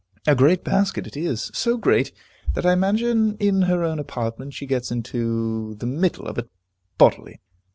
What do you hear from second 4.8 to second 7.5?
into the middle of it bodily.